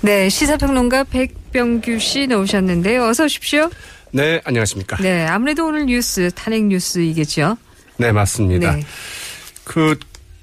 [0.00, 3.04] 네, 시사평론가 백병규 씨 나오셨는데요.
[3.04, 3.70] 어서 오십시오.
[4.12, 4.96] 네, 안녕하십니까.
[4.98, 7.56] 네, 아무래도 오늘 뉴스, 탄핵 뉴스이겠죠.
[7.96, 8.76] 네, 맞습니다.
[8.76, 8.82] 네.
[9.64, 9.98] 그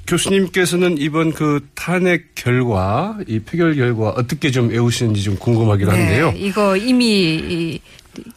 [0.08, 6.32] 교수님께서는 이번 그 탄핵 결과, 이 표결 결과 어떻게 좀 외우시는지 좀 궁금하기도 한데요.
[6.32, 7.80] 네, 이거 이미 이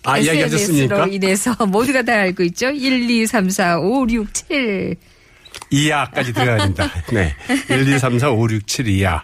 [0.05, 1.09] 아, SNS로?
[1.09, 2.71] 인해서 모두가 다 알고 있죠.
[2.71, 4.97] 1, 2, 3, 4, 5, 6, 7.
[5.73, 6.91] 2야까지 들어가야 된다.
[7.13, 7.35] 네.
[7.69, 9.23] 1, 2, 3, 4, 5, 6, 7, 2야.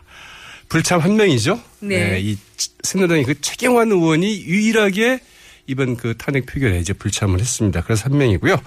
[0.69, 1.61] 불참 한 명이죠.
[1.81, 2.21] 네.
[2.21, 2.37] 이
[2.83, 5.21] 새누리당의 그 최경환 의원이 유일하게
[5.67, 7.83] 이번 그 탄핵 표결에 이제 불참을 했습니다.
[7.83, 8.61] 그래서 한 명이고요.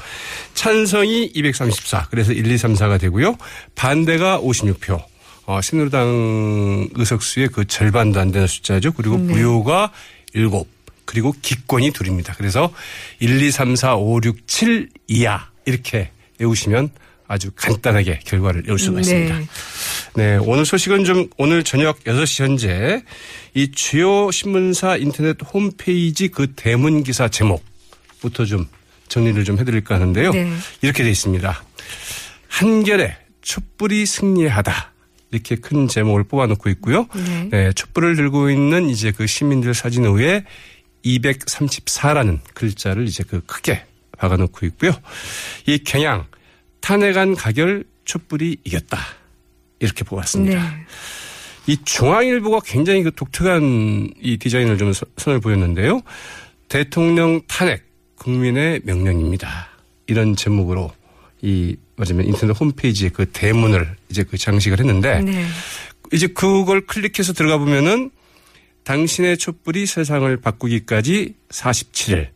[0.54, 2.08] 찬성이 234.
[2.10, 3.38] 그래서 1, 2, 3, 4가 되고요.
[3.76, 5.04] 반대가 56표.
[5.46, 8.94] 어, 새누리당 의석수의 그 절반도 안 되는 숫자죠.
[8.94, 9.34] 그리고 네.
[9.34, 9.92] 무효가
[10.34, 10.50] 7.
[11.06, 12.34] 그리고 기권이 둘입니다.
[12.36, 12.74] 그래서
[13.20, 16.90] 1, 2, 3, 4, 5, 6, 7 이하 이렇게 외우시면
[17.28, 19.40] 아주 간단하게 결과를 외울 수가 있습니다.
[20.18, 20.32] 네.
[20.32, 23.04] 네, 오늘 소식은 좀 오늘 저녁 6시 현재
[23.54, 28.66] 이 주요 신문사 인터넷 홈페이지 그 대문 기사 제목부터 좀
[29.10, 30.32] 정리를 좀 해드릴까 하는데요.
[30.32, 30.52] 네.
[30.82, 31.64] 이렇게 돼 있습니다.
[32.48, 34.94] 한결에 촛불이 승리하다.
[35.30, 37.08] 이렇게 큰 제목을 뽑아놓고 있고요.
[37.14, 37.50] 네.
[37.52, 40.44] 네, 촛불을 들고 있는 이제 그 시민들 사진 위에
[41.06, 43.84] 234라는 글자를 이제 그 크게
[44.18, 44.94] 박아놓고 있고요.
[45.68, 46.26] 이 경향
[46.82, 48.98] 탄핵안 가결 촛불이 이겼다.
[49.80, 50.62] 이렇게 뽑았습니다.
[50.62, 50.70] 네.
[51.68, 56.02] 이 중앙일보가 굉장히 그 독특한 이 디자인을 좀 서- 선을 보였는데요.
[56.70, 57.84] 대통령 탄핵
[58.16, 59.68] 국민의 명령입니다.
[60.08, 60.92] 이런 제목으로
[61.42, 65.46] 이 맞으면 인터넷 홈페이지에 그 대문을 이제 그 장식을 했는데 네.
[66.14, 68.12] 이제 그걸 클릭해서 들어가 보면은
[68.84, 72.30] 당신의 촛불이 세상을 바꾸기까지 47일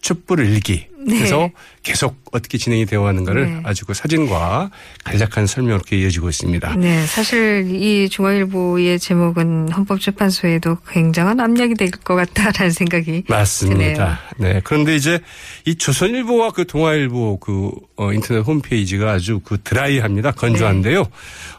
[0.00, 0.86] 촛불 일기.
[1.08, 1.50] 그래서
[1.82, 3.60] 계속 어떻게 진행이 되어 가는가를 네.
[3.64, 4.70] 아주 그 사진과
[5.04, 6.76] 간략한 설명으로 이렇게 이어지고 있습니다.
[6.76, 14.20] 네, 사실 이 중앙일보의 제목은 헌법재판소에도 굉장한 압력이 될 것 같다라는 생각이 맞습니다.
[14.38, 14.60] 네.
[14.64, 15.20] 그런데 이제
[15.64, 20.32] 이 조선일보와 그 동아일보 그 어, 인터넷 홈페이지가 아주 그 드라이합니다.
[20.32, 21.02] 건조한데요.
[21.02, 21.08] 네.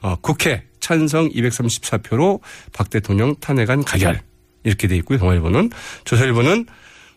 [0.02, 2.40] 어, 국회 찬성 234표로
[2.74, 4.22] 박 대통령 탄핵안 가결
[4.64, 5.18] 이렇게 돼 있고요.
[5.18, 5.72] 동아일보는
[6.06, 6.66] 조선일보는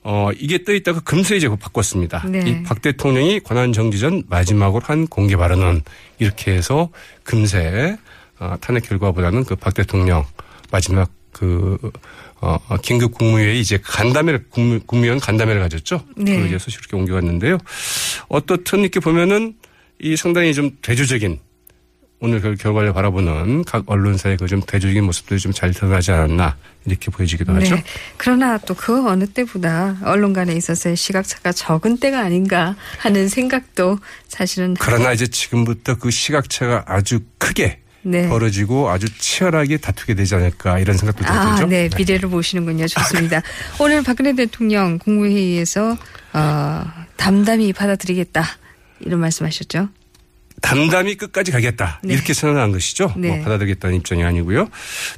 [0.04, 2.24] 어, 이게 떠 있다가 금세 이제 바꿨습니다.
[2.28, 2.40] 네.
[2.46, 5.82] 이박 대통령이 권한 정지 전 마지막으로 한 공개 발언은
[6.18, 6.88] 이렇게 해서
[7.22, 7.96] 금세
[8.40, 10.24] 어, 탄핵 결과보다는 그 박 대통령
[10.72, 11.78] 마지막 그
[12.40, 16.04] 어, 어, 긴급 국무회의 이제 간담회를 국무, 국무위원 간담회를 가졌죠.
[16.16, 16.36] 네.
[16.36, 17.58] 그 이제 소식 이렇게 옮겨갔는데요.
[18.28, 19.54] 어떻든 이렇게 보면은
[20.00, 21.38] 이 상당히 좀 대조적인
[22.24, 26.56] 오늘 그 결과를 바라보는 각 언론사의 그 좀 대조적인 모습들이 좀 잘 드러나지 않았나
[26.86, 27.74] 이렇게 보여지기도 하죠.
[27.74, 27.84] 네.
[28.16, 34.76] 그러나 또 그 어느 때보다 언론 간에 있어서의 시각차가 적은 때가 아닌가 하는 생각도 사실은
[34.78, 38.28] 그러나 이제 지금부터 그 시각차가 아주 크게 네.
[38.28, 41.68] 벌어지고 아주 치열하게 다투게 되지 않을까 이런 생각도 아, 들죠.
[41.68, 41.88] 네.
[41.96, 42.86] 미래를 보시는군요.
[42.88, 43.42] 좋습니다.
[43.80, 45.96] 오늘 박근혜 대통령 국무회의에서
[46.34, 46.84] 어,
[47.16, 48.44] 담담히 받아들이겠다.
[49.00, 49.88] 이런 말씀하셨죠.
[50.62, 52.00] 담담히 끝까지 가겠다.
[52.02, 52.14] 네.
[52.14, 53.12] 이렇게 선언한 것이죠.
[53.16, 53.28] 네.
[53.28, 54.68] 뭐 받아들이겠다는 입장이 아니고요.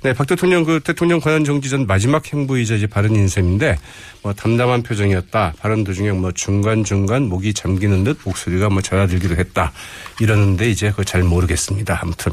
[0.03, 3.77] 네, 박 대통령 그 대통령 권한 정지 전 마지막 행보이자 이제 발언 인셈인데
[4.23, 5.53] 뭐 담담한 표정이었다.
[5.59, 9.71] 발언 도중에 뭐 중간 중간 목이 잠기는 듯 목소리가 뭐 잦아들기도 했다.
[10.19, 12.01] 이러는데 이제 그걸 잘 모르겠습니다.
[12.03, 12.33] 아무튼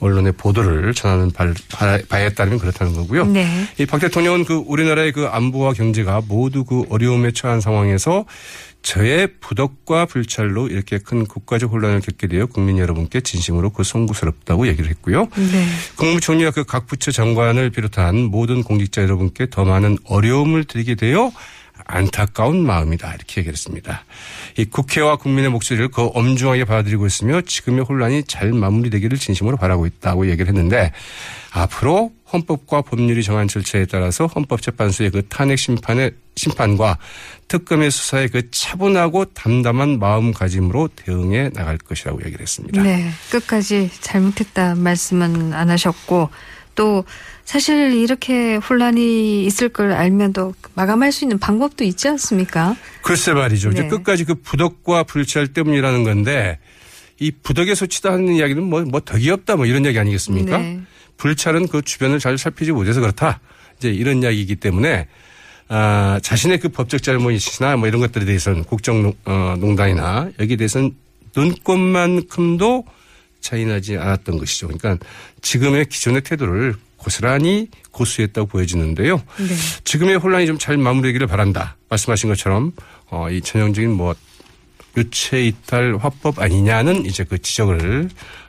[0.00, 3.26] 언론의 보도를 전하는 바, 바, 바에 따르면 그렇다는 거고요.
[3.26, 3.46] 네.
[3.78, 8.24] 이박 대통령은 그 우리나라의 그 안보와 경제가 모두 그 어려움에 처한 상황에서
[8.86, 14.88] 저의 부덕과 불찰로 이렇게 큰 국가적 혼란을 겪게 되어 국민 여러분께 진심으로 그 송구스럽다고 얘기를
[14.88, 15.26] 했고요.
[15.34, 15.66] 네.
[15.96, 21.32] 국무총리와 그 각 부처 장관을 비롯한 모든 공직자 여러분께 더 많은 어려움을 드리게 되어
[21.84, 24.04] 안타까운 마음이다 이렇게 얘기를 했습니다.
[24.56, 30.28] 이 국회와 국민의 목소리를 그 엄중하게 받아들이고 있으며 지금의 혼란이 잘 마무리되기를 진심으로 바라고 있다고
[30.28, 30.92] 얘기를 했는데
[31.52, 36.98] 앞으로 헌법과 법률이 정한 절차에 따라서 헌법재판소의 그 탄핵 심판의 심판과
[37.48, 42.82] 특검의 수사에 그 차분하고 담담한 마음가짐으로 대응해 나갈 것이라고 얘기를 했습니다.
[42.82, 43.08] 네.
[43.30, 46.28] 끝까지 잘못했다 말씀은 안 하셨고
[46.76, 47.04] 또
[47.44, 52.76] 사실 이렇게 혼란이 있을 걸 알면 또 마감할 수 있는 방법도 있지 않습니까?
[53.02, 53.70] 글쎄 말이죠.
[53.70, 53.88] 이제 네.
[53.88, 56.58] 끝까지 그 부덕과 불찰 때문이라는 건데
[57.18, 60.58] 이 부덕의 소치다 하는 이야기는 뭐, 뭐 덕이 없다 뭐 이런 이야기 아니겠습니까?
[60.58, 60.80] 네.
[61.16, 63.40] 불찰은 그 주변을 잘 살피지 못해서 그렇다.
[63.78, 65.08] 이제 이런 이야기이기 때문에
[65.68, 70.94] 아, 자신의 그 법적 잘못이나 뭐 이런 것들에 대해서는 국정농단이나 여기에 대해서는
[71.34, 72.84] 눈꽃만큼도
[73.46, 74.66] 차이나지 않았던 것이죠.
[74.68, 74.98] 그러니까
[75.40, 79.16] 지금의 기존의 태도를 고스란히 고수했다고 보여지는데요.
[79.38, 79.54] 네.
[79.84, 81.76] 지금의 혼란이 좀 잘 마무리되기를 바란다.
[81.88, 82.72] 말씀하신 것처럼
[83.10, 84.14] 어, 이 전형적인 뭐
[84.96, 88.08] 유체 이탈 화법 아니냐는 이제 그 지적을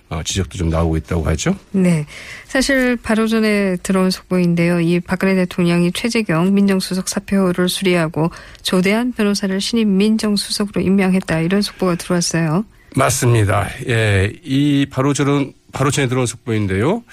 [0.10, 1.54] 어, 지적도 좀 나오고 있다고 하죠.
[1.72, 2.06] 네.
[2.46, 4.80] 사실 바로 전에 들어온 속보인데요.
[4.80, 8.32] 이 박근혜 대통령이 최재경 민정수석 사표를 수리하고
[8.64, 11.42] 조대한 변호사를 신임 민정수석으로 임명했다.
[11.42, 12.64] 이런 속보가 들어왔어요.
[12.98, 13.70] 맞습니다.
[13.88, 17.04] 예, 이 바로 저런 바로 전에 들어온 속보인데요.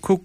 [0.00, 0.18] 그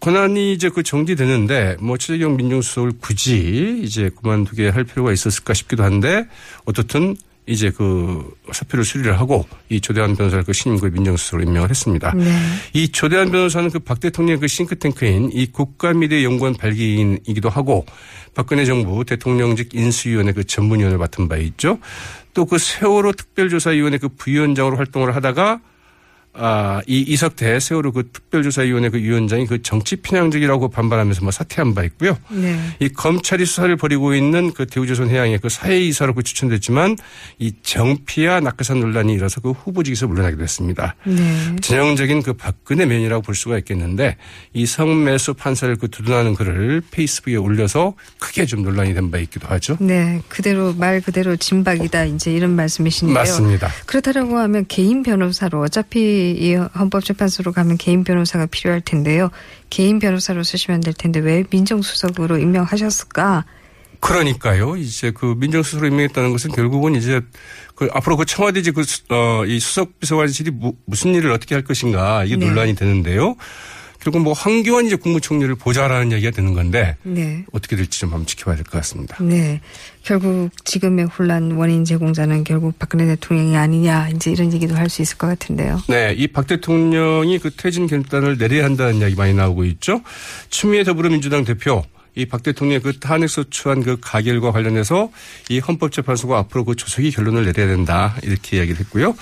[0.00, 6.28] 권한이 이제 그 정지되는데 뭐 최재경 민정수석을 굳이 이제 그만두게 할 필요가 있었을까 싶기도 한데
[6.66, 12.12] 어떻든 이제 그 사표를 수리를 하고 이 조대한 변호사를 그 신임 그 민정수석으로 임명을 했습니다.
[12.14, 12.32] 네.
[12.72, 17.84] 이 조대한 변호사는 그 박 대통령의 그 싱크탱크인 이 국가미래연구원 발기인이기도 하고
[18.34, 21.78] 박근혜 정부 대통령직 인수위원회 그 전문위원을 맡은 바 있죠.
[22.32, 25.60] 또 그 세월호 특별조사위원회 그 부위원장으로 활동을 하다가
[26.36, 31.84] 아, 이 이석태 세월호 그 특별조사위원회 그 위원장이 그 정치 편향적이라고 반발하면서 뭐 사퇴한 바
[31.84, 32.18] 있고요.
[32.28, 32.58] 네.
[32.80, 36.96] 이 검찰이 수사를 벌이고 있는 그 대우조선 해양의 그 사회이사로 그 추천됐지만
[37.38, 40.96] 이 정피와 낙하산 논란이 일어서 그 후보직에서 물러나게 됐습니다.
[41.04, 41.54] 네.
[41.60, 44.16] 전형적인 그 박근혜 면이라고 볼 수가 있겠는데
[44.52, 49.76] 이 성매수 판사를 그 두둔하는 글을 페이스북에 올려서 크게 좀 논란이 된 바 있기도 하죠.
[49.80, 50.22] 네.
[50.28, 52.06] 그대로 말 그대로 진박이다.
[52.06, 53.14] 이제 이런 말씀이신데요.
[53.14, 53.68] 맞습니다.
[53.84, 59.30] 그렇다라고 하면 개인 변호사로 어차피 이 헌법재판소로 가면 개인 변호사가 필요할 텐데요.
[59.70, 63.44] 개인 변호사로 쓰시면 될 텐데 왜 민정수석으로 임명하셨을까?
[64.00, 64.76] 그러니까요.
[64.76, 67.22] 이제 그 민정수석으로 임명했다는 것은 결국은 이제
[67.74, 72.24] 그 앞으로 그 청와대 그, 수- 어, 이 수석비서관실이 무, 무슨 일을 어떻게 할 것인가
[72.24, 72.46] 이게 네.
[72.46, 73.36] 논란이 되는데요.
[74.04, 77.42] 결국 뭐 황교안 이제 국무총리를 보좌라는 얘기가 되는 건데 네.
[77.52, 79.16] 어떻게 될지 좀 한번 지켜봐야 될 것 같습니다.
[79.22, 79.62] 네.
[80.02, 85.16] 결국 지금의 혼란 원인 제공자는 결국 박근혜 대통령이 아니냐 이제 이런 얘기도 할 수 있을
[85.16, 85.80] 것 같은데요.
[85.88, 90.02] 네, 이 박 대통령이 그 퇴진 결단을 내려야 한다는 이야기 많이 나오고 있죠.
[90.50, 91.82] 추미애 더불어민주당 대표
[92.14, 95.10] 이 박 대통령의 그 탄핵 소추안 그 가결과 관련해서
[95.48, 99.16] 이 헌법재판소가 앞으로 그 조속히 결론을 내려야 된다 이렇게 이야기를 했고요.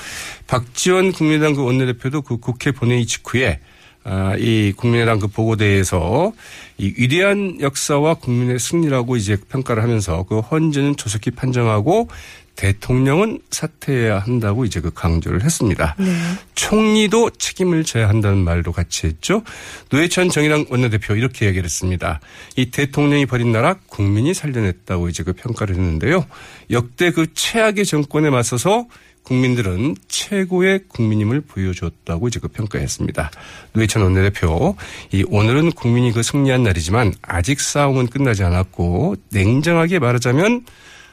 [0.48, 3.60] 박지원 국민의당 그 원내대표도 그 국회 본회의 직후에
[4.04, 6.32] 아, 이 국민의당 그 보고대에서
[6.78, 12.08] 이 위대한 역사와 국민의 승리라고 이제 평가를 하면서 그 헌재는 조속히 판정하고
[12.56, 15.96] 대통령은 사퇴해야 한다고 이제 그 강조를 했습니다.
[15.98, 16.06] 네.
[16.54, 19.42] 총리도 책임을 져야 한다는 말도 같이 했죠.
[19.90, 22.20] 노회찬 정의당 원내대표 이렇게 얘기를 했습니다.
[22.56, 26.26] 이 대통령이 벌인 나라 국민이 살려냈다고 이제 그 평가를 했는데요.
[26.70, 28.86] 역대 그 최악의 정권에 맞서서
[29.22, 33.30] 국민들은 최고의 국민임을 보여줬다고 그 평가했습니다.
[33.72, 34.76] 노회찬 원내대표,
[35.12, 40.64] 이 오늘은 국민이 그 승리한 날이지만 아직 싸움은 끝나지 않았고 냉정하게 말하자면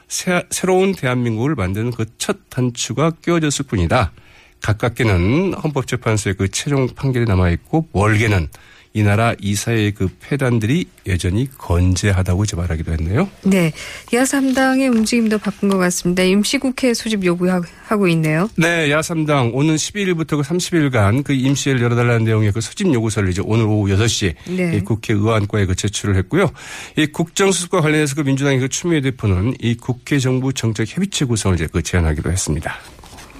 [0.08, 4.12] 새, 새로운 대한민국을 만드는 그 첫 단추가 끼워졌을 뿐이다.
[4.60, 8.48] 가깝게는 헌법재판소의 그 최종 판결이 남아있고 멀게는
[8.92, 13.28] 이 나라 이사의 그 폐단들이 여전히 건재하다고 이제 말하기도 했네요.
[13.44, 13.72] 네.
[14.06, 16.24] 야3당의 움직임도 바쁜 것 같습니다.
[16.24, 18.50] 임시국회 소집 요구하고 있네요.
[18.56, 23.66] 네, 야3당 오는 12일부터 그 30일간 그 임시회를 열어달라는 내용의 그 소집 요구서를 이제 오늘
[23.66, 24.76] 오후 6시 네.
[24.76, 26.50] 이 국회 의안과에 그 제출을 했고요.
[26.96, 31.68] 이 국정수습과 관련해서 그 민주당의 그 추미애 대표는 이 국회 정부 정책 협의체 구성을 이제
[31.72, 32.74] 그 제안하기도 했습니다.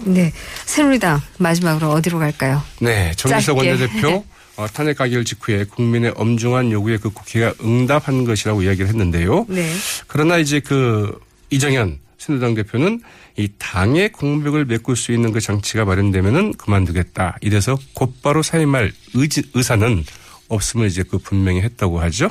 [0.04, 0.32] 네.
[0.64, 2.62] 새누리당 마지막으로 어디로 갈까요?
[2.80, 3.56] 네, 정기석.
[3.58, 4.24] 원내대표 어,
[4.66, 9.46] 탄핵 가결 직후에 국민의 엄중한 요구에 그 국회가 응답한 것이라고 이야기를 했는데요.
[9.48, 9.72] 네.
[10.06, 11.18] 그러나 이제 그
[11.50, 13.00] 이정현 새누리당 대표는
[13.36, 17.38] 이 당의 공백을 메꿀 수 있는 그 장치가 마련되면은 그만두겠다.
[17.40, 20.04] 이래서 곧바로 사임할 의지, 의사는
[20.48, 22.30] 없음을 이제 그 분명히 했다고 하죠.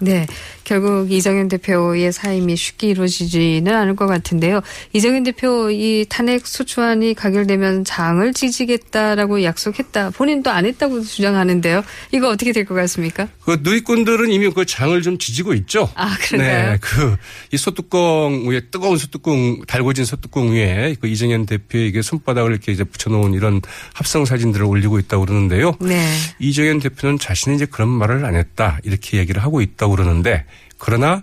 [0.00, 0.26] 네.
[0.64, 4.60] 결국 이정현 대표의 사임이 쉽게 이루어지지는 않을 것 같은데요.
[4.92, 10.10] 이정현 대표 이 탄핵 소추안이 가결되면 장을 지지겠다라고 약속했다.
[10.10, 11.82] 본인도 안 했다고 주장하는데요.
[12.12, 13.26] 이거 어떻게 될 것 같습니까?
[13.44, 15.90] 그 누리꾼들은 이미 그 장을 좀 지지고 있죠.
[15.94, 16.72] 아, 그런가요?
[16.72, 17.16] 네, 그
[17.52, 23.34] 이 소뚜껑 위에 뜨거운 소뚜껑 달궈진 소뚜껑 위에 그 이정현 대표에게 손바닥을 이렇게 이제 붙여놓은
[23.34, 23.60] 이런
[23.92, 25.74] 합성 사진들을 올리고 있다고 그러는데요.
[25.80, 26.06] 네.
[26.38, 30.44] 이정현 대표는 자신이 이제 그런 말을 안 했다 이렇게 얘기를 하고 있다고 그러는데
[30.78, 31.22] 그러나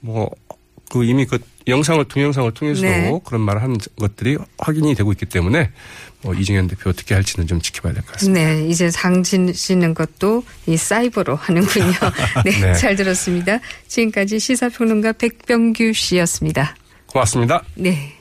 [0.00, 0.30] 뭐
[0.90, 3.20] 그 이미 그 영상을 동영상을 통해서 네.
[3.24, 5.70] 그런 말을 하는 것들이 확인이 되고 있기 때문에
[6.22, 8.40] 뭐 이정현 대표 어떻게 할지는 좀 지켜봐야 될 것 같습니다.
[8.40, 11.92] 네, 이제 장지는 것도 이 사이버로 하는군요.
[12.44, 12.74] 네, 네.
[12.74, 13.58] 잘 들었습니다.
[13.86, 16.74] 지금까지 시사평론가 백병규 씨였습니다.
[17.06, 17.62] 고맙습니다.
[17.74, 18.14] 네.